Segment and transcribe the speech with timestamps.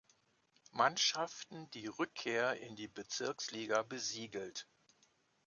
[0.71, 4.67] Mannschaften die Rückkehr in die Bezirksliga besiegelt.